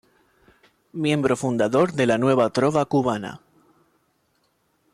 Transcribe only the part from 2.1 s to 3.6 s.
Nueva Trova Cubana.